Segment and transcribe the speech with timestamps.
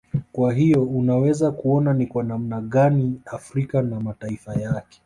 [0.31, 4.99] Kwa hiyo unaweza kuona ni kwa namna gani Afrika na mataifa yake